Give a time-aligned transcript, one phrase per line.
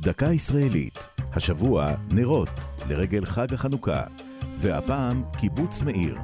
[0.00, 2.50] דקה ישראלית, השבוע נרות
[2.88, 4.02] לרגל חג החנוכה,
[4.58, 6.18] והפעם קיבוץ מאיר.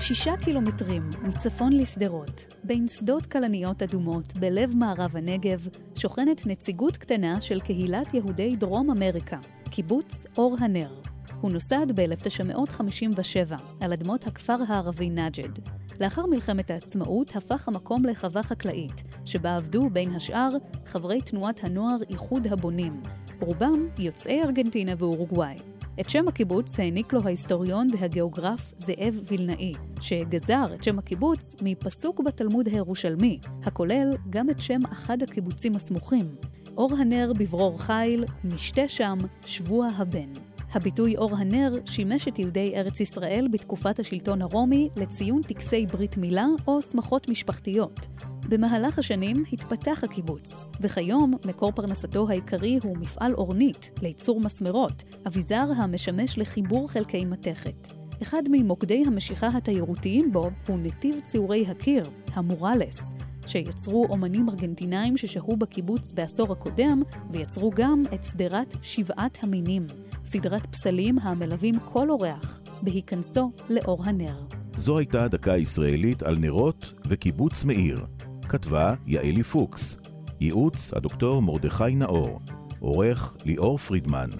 [0.00, 5.66] שישה קילומטרים מצפון לשדרות, בין שדות כלניות אדומות בלב מערב הנגב,
[5.96, 9.38] שוכנת נציגות קטנה של קהילת יהודי דרום אמריקה,
[9.70, 11.00] קיבוץ אור הנר.
[11.40, 15.58] הוא נוסד ב-1957 על אדמות הכפר הערבי נג'ד.
[16.00, 20.48] לאחר מלחמת העצמאות הפך המקום לחווה חקלאית, שבה עבדו בין השאר
[20.86, 23.02] חברי תנועת הנוער איחוד הבונים,
[23.40, 25.56] רובם יוצאי ארגנטינה ואורוגוואי.
[26.00, 32.68] את שם הקיבוץ העניק לו ההיסטוריון והגיאוגרף זאב וילנאי, שגזר את שם הקיבוץ מפסוק בתלמוד
[32.68, 36.34] הירושלמי, הכולל גם את שם אחד הקיבוצים הסמוכים,
[36.76, 40.49] אור הנר בברור חיל, משתה שם, שבוע הבן.
[40.72, 46.46] הביטוי אור הנר שימש את יהודי ארץ ישראל בתקופת השלטון הרומי לציון טקסי ברית מילה
[46.66, 48.06] או שמחות משפחתיות.
[48.48, 56.38] במהלך השנים התפתח הקיבוץ, וכיום מקור פרנסתו העיקרי הוא מפעל אורנית לייצור מסמרות, אביזר המשמש
[56.38, 57.88] לחיבור חלקי מתכת.
[58.22, 63.14] אחד ממוקדי המשיכה התיירותיים בו הוא נתיב ציורי הקיר, המורלס,
[63.50, 69.86] שיצרו אומנים ארגנטינאים ששהו בקיבוץ בעשור הקודם, ויצרו גם את שדרת שבעת המינים,
[70.24, 74.40] סדרת פסלים המלווים כל אורח בהיכנסו לאור הנר.
[74.76, 78.06] זו הייתה דקה ישראלית על נרות וקיבוץ מאיר.
[78.48, 79.96] כתבה יעלי פוקס.
[80.40, 82.40] ייעוץ הדוקטור מרדכי נאור.
[82.80, 84.30] עורך ליאור פרידמן.